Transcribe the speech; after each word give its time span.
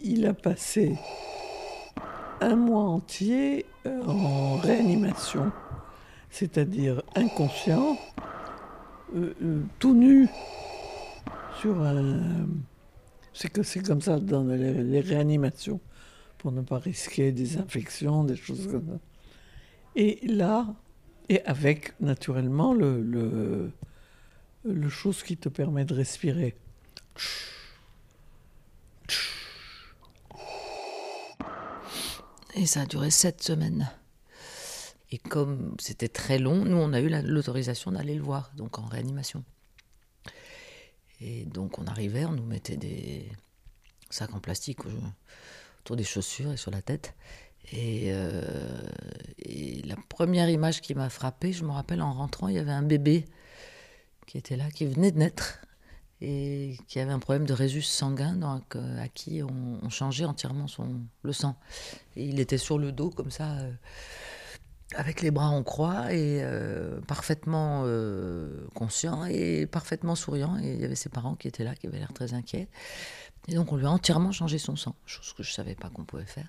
il 0.00 0.26
a 0.26 0.34
passé 0.34 0.96
un 2.40 2.56
mois 2.56 2.82
entier 2.82 3.66
euh, 3.86 4.04
en 4.04 4.56
réanimation, 4.56 5.52
c'est-à-dire 6.30 7.02
inconscient, 7.14 7.98
euh, 9.14 9.34
euh, 9.42 9.62
tout 9.78 9.94
nu, 9.94 10.28
sur 11.60 11.80
un. 11.82 12.46
C'est 13.32 13.50
que 13.50 13.62
c'est 13.62 13.80
comme 13.80 14.00
ça 14.00 14.18
dans 14.18 14.44
les, 14.44 15.00
réanimations, 15.00 15.80
pour 16.38 16.52
ne 16.52 16.62
pas 16.62 16.78
risquer 16.78 17.32
des 17.32 17.58
infections, 17.58 18.24
des 18.24 18.36
choses 18.36 18.66
comme 18.66 18.88
ça. 18.88 18.98
Et 19.94 20.26
là, 20.26 20.74
et 21.28 21.42
avec 21.44 21.98
naturellement 22.00 22.72
le, 22.72 23.02
le, 23.02 23.72
le 24.64 24.88
chose 24.88 25.22
qui 25.22 25.36
te 25.36 25.48
permet 25.48 25.84
de 25.84 25.94
respirer. 25.94 26.54
Et 32.56 32.66
ça 32.66 32.80
a 32.82 32.86
duré 32.86 33.10
sept 33.10 33.42
semaines. 33.42 33.90
Et 35.12 35.18
comme 35.18 35.76
c'était 35.78 36.08
très 36.08 36.38
long, 36.38 36.64
nous, 36.64 36.76
on 36.76 36.92
a 36.92 37.00
eu 37.00 37.08
la- 37.08 37.22
l'autorisation 37.22 37.92
d'aller 37.92 38.14
le 38.14 38.22
voir, 38.22 38.50
donc 38.56 38.78
en 38.78 38.86
réanimation. 38.86 39.44
Et 41.20 41.44
donc, 41.44 41.78
on 41.78 41.86
arrivait, 41.86 42.24
on 42.24 42.32
nous 42.32 42.44
mettait 42.44 42.76
des 42.76 43.30
sacs 44.10 44.34
en 44.34 44.40
plastique 44.40 44.84
au- 44.84 44.90
autour 45.80 45.96
des 45.96 46.04
chaussures 46.04 46.52
et 46.52 46.56
sur 46.56 46.70
la 46.70 46.82
tête. 46.82 47.14
Et, 47.72 48.12
euh, 48.12 48.88
et 49.38 49.82
la 49.82 49.96
première 50.08 50.48
image 50.48 50.80
qui 50.80 50.94
m'a 50.94 51.08
frappée, 51.10 51.52
je 51.52 51.64
me 51.64 51.70
rappelle 51.70 52.02
en 52.02 52.12
rentrant, 52.12 52.48
il 52.48 52.54
y 52.54 52.58
avait 52.58 52.70
un 52.72 52.82
bébé 52.82 53.26
qui 54.26 54.38
était 54.38 54.56
là, 54.56 54.70
qui 54.70 54.86
venait 54.86 55.12
de 55.12 55.18
naître 55.18 55.60
et 56.20 56.78
qui 56.88 56.98
avait 56.98 57.12
un 57.12 57.18
problème 57.18 57.46
de 57.46 57.52
résus 57.52 57.82
sanguin, 57.82 58.34
donc, 58.34 58.76
euh, 58.76 59.02
à 59.02 59.08
qui 59.08 59.42
on, 59.42 59.88
changeait 59.90 60.24
entièrement 60.24 60.66
son, 60.66 61.02
le 61.22 61.32
sang. 61.32 61.56
Il 62.16 62.40
était 62.40 62.58
sur 62.58 62.78
le 62.78 62.92
dos 62.92 63.10
comme 63.10 63.30
ça, 63.30 63.52
euh, 63.58 63.72
avec 64.94 65.20
les 65.20 65.30
bras 65.30 65.48
en 65.48 65.62
croix 65.62 66.12
et 66.12 66.40
euh, 66.42 67.00
parfaitement 67.02 67.84
conscient 68.74 69.26
et 69.26 69.66
parfaitement 69.66 70.14
souriant. 70.14 70.58
Et 70.58 70.74
il 70.74 70.80
y 70.80 70.84
avait 70.84 70.94
ses 70.94 71.08
parents 71.08 71.34
qui 71.34 71.48
étaient 71.48 71.64
là, 71.64 71.74
qui 71.74 71.86
avaient 71.86 71.98
l'air 71.98 72.12
très 72.12 72.34
inquiets. 72.34 72.68
Et 73.48 73.54
donc 73.54 73.72
on 73.72 73.76
lui 73.76 73.86
a 73.86 73.90
entièrement 73.90 74.32
changé 74.32 74.58
son 74.58 74.76
sang, 74.76 74.94
chose 75.04 75.32
que 75.34 75.42
je 75.42 75.52
savais 75.52 75.74
pas 75.74 75.90
qu'on 75.90 76.04
pouvait 76.04 76.24
faire. 76.24 76.48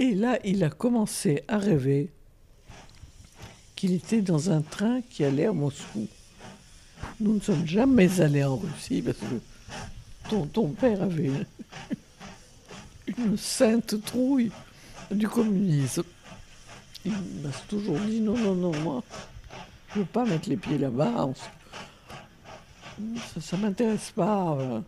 Et 0.00 0.14
là, 0.14 0.38
il 0.44 0.64
a 0.64 0.70
commencé 0.70 1.44
à 1.46 1.58
rêver 1.58 2.08
qu'il 3.76 3.92
était 3.92 4.22
dans 4.22 4.50
un 4.50 4.62
train 4.62 5.02
qui 5.02 5.24
allait 5.24 5.44
à 5.44 5.52
Moscou. 5.52 6.08
Nous 7.20 7.34
ne 7.34 7.40
sommes 7.40 7.66
jamais 7.66 8.18
allés 8.22 8.42
en 8.42 8.56
Russie 8.56 9.02
parce 9.02 9.18
que 9.18 10.36
ton, 10.46 10.68
père 10.68 11.02
avait 11.02 11.30
une, 13.18 13.36
sainte 13.36 14.02
trouille 14.02 14.50
du 15.10 15.28
communisme. 15.28 16.04
Il 17.04 17.12
m'a 17.12 17.50
toujours 17.68 17.98
dit 18.00 18.20
non, 18.20 18.38
non, 18.38 18.54
non, 18.54 18.72
moi, 18.80 19.02
je 19.92 19.98
ne 19.98 20.04
veux 20.04 20.10
pas 20.10 20.24
mettre 20.24 20.48
les 20.48 20.56
pieds 20.56 20.78
là-bas. 20.78 21.28
Ça 23.38 23.58
ne 23.58 23.62
m'intéresse 23.62 24.12
pas. 24.16 24.82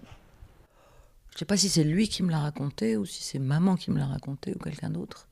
Je 1.35 1.39
sais 1.39 1.45
pas 1.45 1.57
si 1.57 1.69
c'est 1.69 1.85
lui 1.85 2.09
qui 2.09 2.23
me 2.23 2.31
l'a 2.31 2.41
raconté 2.41 2.97
ou 2.97 3.07
si 3.07 3.23
c'est 3.23 3.39
maman 3.39 3.77
qui 3.77 3.91
me 3.91 3.99
l'a 3.99 4.07
raconté 4.07 4.55
ou 4.55 4.59
quelqu'un 4.59 4.91
d'autre. 4.91 5.29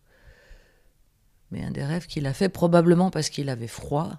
Mais 1.51 1.63
un 1.63 1.71
des 1.71 1.85
rêves 1.85 2.07
qu'il 2.07 2.27
a 2.27 2.33
fait, 2.33 2.49
probablement 2.49 3.11
parce 3.11 3.29
qu'il 3.29 3.49
avait 3.49 3.67
froid, 3.67 4.13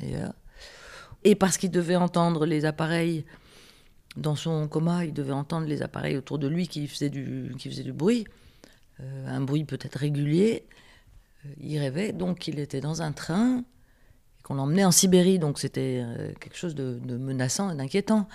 d'ailleurs, 0.00 0.34
et 1.22 1.34
parce 1.34 1.56
qu'il 1.56 1.70
devait 1.70 1.96
entendre 1.96 2.46
les 2.46 2.64
appareils 2.64 3.24
dans 4.16 4.36
son 4.36 4.68
coma, 4.68 5.04
il 5.04 5.12
devait 5.12 5.32
entendre 5.32 5.66
les 5.66 5.82
appareils 5.82 6.16
autour 6.16 6.38
de 6.38 6.46
lui 6.46 6.68
qui 6.68 6.86
faisaient 6.86 7.10
du, 7.10 7.52
bruit, 7.92 8.26
euh, 9.00 9.26
un 9.28 9.40
bruit 9.40 9.64
peut-être 9.64 9.98
régulier. 9.98 10.66
Euh, 11.44 11.48
il 11.60 11.78
rêvait, 11.78 12.12
donc 12.12 12.48
il 12.48 12.58
était 12.58 12.80
dans 12.80 13.02
un 13.02 13.12
train, 13.12 13.58
et 13.58 14.42
qu'on 14.42 14.54
l'emmenait 14.54 14.84
en 14.84 14.92
Sibérie, 14.92 15.38
donc 15.38 15.58
c'était 15.58 16.02
euh, 16.04 16.32
quelque 16.40 16.56
chose 16.56 16.74
de 16.74 17.16
menaçant 17.16 17.70
et 17.70 17.76
d'inquiétant. 17.76 18.28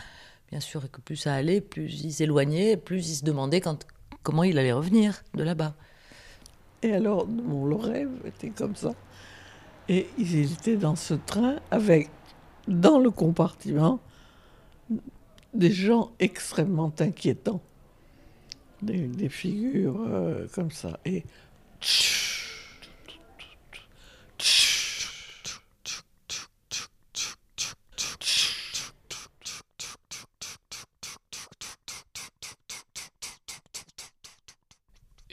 Bien 0.51 0.59
sûr, 0.59 0.89
que 0.91 0.99
plus 1.01 1.15
ça 1.15 1.35
allait, 1.35 1.61
plus 1.61 2.01
il 2.03 2.11
s'éloignait, 2.11 2.75
plus 2.75 3.09
il 3.09 3.15
se 3.15 3.23
demandait 3.23 3.61
quand, 3.61 3.85
comment 4.23 4.43
il 4.43 4.57
allait 4.57 4.71
revenir 4.71 5.23
de 5.35 5.43
là-bas. 5.43 5.75
Et 6.81 6.93
alors, 6.93 7.27
bon, 7.27 7.65
le 7.65 7.75
rêve 7.75 8.09
était 8.25 8.49
comme 8.49 8.75
ça. 8.75 8.93
Et 9.89 10.07
il 10.17 10.51
était 10.53 10.77
dans 10.77 10.95
ce 10.95 11.13
train 11.13 11.57
avec, 11.71 12.09
dans 12.67 12.99
le 12.99 13.11
compartiment, 13.11 13.99
des 15.53 15.71
gens 15.71 16.11
extrêmement 16.19 16.93
inquiétants. 16.99 17.61
Des, 18.81 19.07
des 19.07 19.29
figures 19.29 19.99
euh, 20.07 20.47
comme 20.53 20.71
ça. 20.71 20.99
Et 21.05 21.23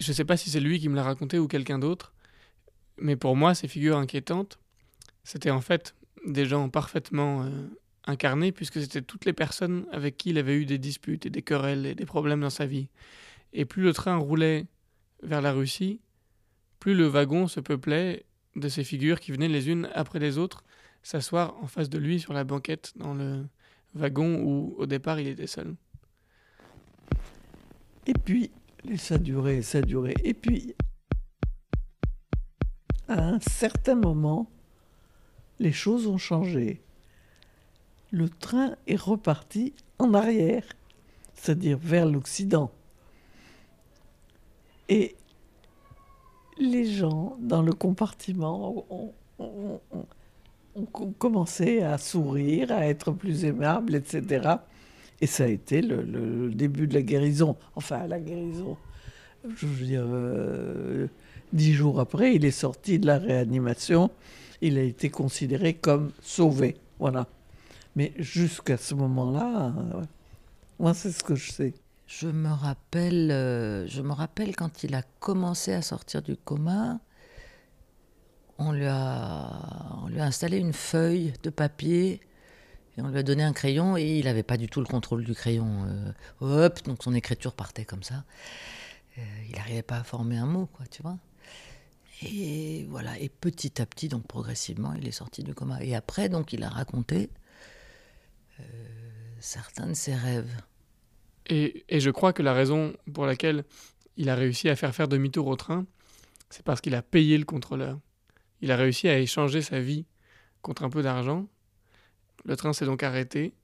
Je 0.07 0.13
sais 0.13 0.25
pas 0.25 0.37
si 0.37 0.51
c'est 0.51 0.61
lui 0.61 0.79
qui 0.79 0.89
me 0.89 0.95
l'a 0.95 1.03
raconté 1.03 1.37
ou 1.41 1.49
quelqu'un 1.49 1.81
d'autre, 1.81 2.15
mais 2.97 3.17
pour 3.17 3.35
moi, 3.35 3.57
ces 3.57 3.67
figures 3.67 3.97
inquiétantes, 3.97 4.61
c'était 5.25 5.51
en 5.51 5.61
fait 5.61 5.97
des 6.25 6.47
gens 6.47 6.69
parfaitement 6.69 7.43
euh, 7.43 7.51
incarnés, 8.05 8.53
puisque 8.53 8.81
c'était 8.81 9.03
toutes 9.03 9.25
les 9.25 9.33
personnes 9.33 9.85
avec 9.91 10.17
qui 10.17 10.31
il 10.31 10.39
avait 10.39 10.55
eu 10.55 10.65
des 10.65 10.79
disputes 10.79 11.27
et 11.27 11.31
des 11.31 11.43
querelles 11.43 11.87
et 11.87 11.97
des 11.97 12.07
problèmes 12.07 12.43
dans 12.43 12.51
sa 12.51 12.67
vie. 12.67 12.87
Et 13.53 13.65
plus 13.65 13.83
le 13.83 13.93
train 13.93 14.15
roulait 14.15 14.67
vers 15.25 15.43
la 15.43 15.51
Russie, 15.51 15.99
plus 16.79 16.95
le 16.95 17.09
wagon 17.09 17.49
se 17.49 17.59
peuplait 17.59 18.27
de 18.55 18.69
ces 18.69 18.85
figures 18.85 19.19
qui 19.19 19.33
venaient 19.33 19.49
les 19.49 19.69
unes 19.69 19.91
après 19.93 20.21
les 20.21 20.39
autres 20.39 20.63
s'asseoir 21.03 21.57
en 21.61 21.67
face 21.67 21.91
de 21.91 21.99
lui 21.99 22.21
sur 22.21 22.33
la 22.33 22.45
banquette 22.45 22.93
dans 22.95 23.13
le 23.13 23.45
wagon 23.95 24.41
où 24.41 24.77
au 24.79 24.87
départ 24.87 25.19
il 25.19 25.27
était 25.27 25.49
seul. 25.49 25.75
Et 28.07 28.13
puis, 28.13 28.53
et 28.91 28.97
ça 28.97 29.19
durait, 29.19 29.63
ça 29.63 29.81
durait. 29.83 30.15
Et 30.25 30.35
puis, 30.35 30.75
à 33.09 33.21
un 33.29 33.41
certain 33.41 33.95
moment, 33.95 34.49
les 35.59 35.73
choses 35.73 36.07
ont 36.07 36.19
changé. 36.19 36.83
Le 38.11 38.29
train 38.29 38.77
est 38.87 39.01
reparti 39.01 39.75
en 39.99 40.15
arrière, 40.15 40.65
c'est-à-dire 41.35 41.79
vers 41.79 42.07
l'Occident. 42.07 42.71
Et 44.89 45.17
les 46.59 46.85
gens 46.91 47.37
dans 47.41 47.63
le 47.63 47.73
compartiment 47.73 48.87
ont, 48.91 49.13
ont- 49.39 49.81
ont- 49.93 50.07
ont 50.77 50.85
co- 50.87 51.13
commencé 51.19 51.83
à 51.83 51.99
sourire, 51.99 52.71
à 52.73 52.87
être 52.87 53.11
plus 53.13 53.45
aimables, 53.45 53.95
etc. 53.95 54.49
Et 55.21 55.27
ça 55.27 55.45
a 55.45 55.49
été 55.49 55.81
le, 55.81 56.51
début 56.51 56.87
de 56.87 56.95
la 56.95 57.03
guérison. 57.03 57.57
Enfin, 57.75 58.07
la 58.07 58.21
guérison. 58.21 58.77
Je 59.57 59.67
veux 59.67 59.87
dire, 59.87 60.05
euh, 60.05 61.07
dix 61.53 61.73
jours 61.73 62.01
après, 62.01 62.35
il 62.35 62.45
est 62.45 62.51
sorti 62.51 62.99
de 62.99 63.07
la 63.07 63.19
réanimation. 63.19 64.11
Il 64.61 64.79
a 64.79 64.83
été 64.83 65.09
considéré 65.09 65.75
comme 65.75 66.11
sauvé. 66.21 66.77
Voilà. 66.99 67.27
Mais 67.95 68.13
jusqu'à 68.19 68.77
ce 68.77 68.95
moment-là, 68.95 69.73
euh, 69.95 70.03
moi, 70.79 70.93
c'est 70.93 71.13
ce 71.13 71.25
que 71.25 71.35
je 71.35 71.51
sais. 71.51 71.75
Je 72.07 72.29
me 72.29 72.51
rappelle, 72.51 73.31
euh, 73.31 73.87
je 73.87 74.03
me 74.03 74.13
rappelle 74.13 74.55
quand 74.55 74.85
il 74.85 74.95
a 74.95 75.03
commencé 75.19 75.73
à 75.73 75.83
sortir 75.83 76.23
du 76.23 76.37
coma, 76.37 77.01
on 78.59 78.73
lui 78.73 78.87
a 78.87 80.01
installé 80.19 80.59
une 80.59 80.73
feuille 80.73 81.33
de 81.43 81.51
papier 81.51 82.21
et 82.97 83.03
on 83.03 83.09
lui 83.09 83.19
a 83.19 83.23
donné 83.23 83.43
un 83.43 83.53
crayon 83.53 83.97
et 83.97 84.19
il 84.19 84.25
n'avait 84.25 84.43
pas 84.43 84.57
du 84.57 84.69
tout 84.69 84.81
le 84.81 84.87
contrôle 84.87 85.25
du 85.25 85.35
crayon. 85.35 85.85
euh, 85.87 86.13
hop, 86.41 86.83
donc 86.85 87.03
son 87.03 87.15
écriture 87.15 87.53
partait 87.53 87.85
comme 87.85 88.03
ça. 88.03 88.25
Euh, 89.19 89.23
il 89.49 89.57
n'arrivait 89.57 89.83
pas 89.83 89.99
à 89.99 90.05
former 90.05 90.39
un 90.39 90.47
mot, 90.47 90.67
quoi, 90.67 90.87
tu 90.87 91.03
vois. 91.03 91.19
Et 92.23 92.87
voilà, 92.89 93.19
et 93.19 93.29
petit 93.29 93.81
à 93.81 93.87
petit, 93.87 94.09
donc 94.09 94.27
progressivement, 94.27 94.95
il 94.95 95.07
est 95.07 95.13
sorti 95.13 95.43
du 95.43 95.55
coma. 95.55 95.83
Et 95.83 95.95
après, 95.95 96.29
donc, 96.29 96.53
il 96.53 96.63
a 96.63 96.69
raconté 96.71 97.29
euh, 98.61 98.63
certains 99.39 99.87
de 99.87 99.95
ses 99.95 100.15
rêves. 100.15 100.51
Et, 101.49 101.85
et 101.89 102.01
je 102.01 102.11
crois 102.11 102.33
que 102.33 102.43
la 102.43 102.55
raison 102.55 102.95
pour 103.13 103.27
laquelle 103.27 103.65
il 104.17 104.31
a 104.31 104.35
réussi 104.35 104.71
à 104.71 104.77
faire 104.77 104.95
faire 104.95 105.09
demi-tour 105.09 105.47
au 105.47 105.57
train, 105.57 105.85
c'est 106.49 106.65
parce 106.65 106.81
qu'il 106.81 106.95
a 106.95 107.03
payé 107.03 107.37
le 107.37 107.45
contrôleur. 107.45 108.01
Il 108.63 108.71
a 108.73 108.77
réussi 108.77 109.09
à 109.09 109.19
échanger 109.19 109.61
sa 109.61 109.81
vie 109.81 110.07
contre 110.63 110.85
un 110.85 110.91
peu 110.91 111.03
d'argent. 111.03 111.47
Le 112.45 112.57
train 112.57 112.73
s'est 112.73 112.87
donc 112.87 113.03
arrêté, 113.03 113.55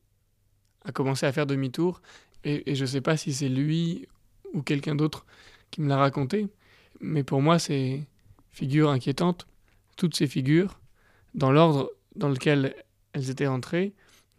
a 0.85 0.93
commencé 0.93 1.27
à 1.27 1.33
faire 1.33 1.47
demi-tour, 1.47 2.03
et, 2.45 2.75
je 2.75 2.83
ne 2.83 2.87
sais 2.87 3.01
pas 3.01 3.17
si 3.17 3.33
c'est 3.33 3.49
lui 3.49 4.09
ou 4.53 4.63
quelqu'un 4.63 4.95
d'autre 4.95 5.25
qui 5.71 5.81
me 5.81 5.89
l'a 5.89 5.97
raconté, 5.97 6.49
mais 7.01 7.23
pour 7.23 7.41
moi, 7.41 7.59
ces 7.59 8.05
figures 8.51 8.91
inquiétantes, 8.91 9.47
toutes 9.97 10.17
ces 10.17 10.27
figures 10.27 10.81
dans 11.35 11.53
l'ordre 11.53 11.91
dans 12.17 12.29
lequel 12.29 12.75
elles 13.13 13.31
étaient 13.31 13.47
entrées 13.47 13.95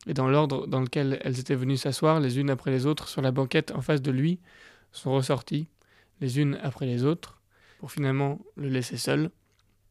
et 0.05 0.13
dans 0.13 0.27
l'ordre 0.27 0.67
dans 0.67 0.81
lequel 0.81 1.19
elles 1.23 1.39
étaient 1.39 1.55
venues 1.55 1.77
s'asseoir 1.77 2.19
les 2.19 2.39
unes 2.39 2.49
après 2.49 2.71
les 2.71 2.85
autres 2.85 3.07
sur 3.07 3.21
la 3.21 3.31
banquette 3.31 3.71
en 3.71 3.81
face 3.81 4.01
de 4.01 4.11
lui, 4.11 4.39
sont 4.91 5.13
ressorties 5.13 5.67
les 6.21 6.39
unes 6.39 6.59
après 6.61 6.85
les 6.85 7.03
autres 7.03 7.41
pour 7.79 7.91
finalement 7.91 8.39
le 8.55 8.69
laisser 8.69 8.97
seul. 8.97 9.31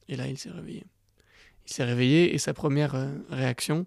Et 0.09 0.17
là, 0.17 0.27
il 0.27 0.39
s'est 0.39 0.51
réveillé. 0.51 0.85
Il 1.67 1.73
s'est 1.73 1.85
réveillé 1.85 2.35
et 2.35 2.39
sa 2.39 2.55
première 2.55 2.95
euh, 2.95 3.15
réaction, 3.31 3.87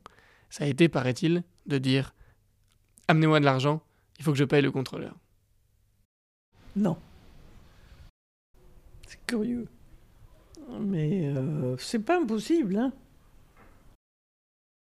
ça 0.49 0.63
a 0.63 0.67
été, 0.67 0.89
paraît-il, 0.89 1.43
de 1.65 1.77
dire 1.77 2.13
Amenez-moi 3.07 3.39
de 3.39 3.45
l'argent, 3.45 3.81
il 4.17 4.23
faut 4.23 4.31
que 4.31 4.37
je 4.37 4.43
paye 4.43 4.61
le 4.61 4.71
contrôleur. 4.71 5.15
Non. 6.75 6.97
C'est 9.07 9.23
curieux. 9.25 9.67
Mais 10.79 11.27
euh, 11.27 11.77
c'est 11.77 11.99
pas 11.99 12.19
impossible, 12.19 12.77
hein. 12.77 12.91